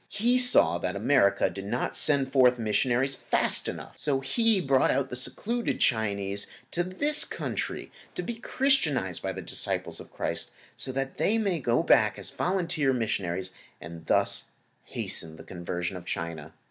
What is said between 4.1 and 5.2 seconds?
He brought out the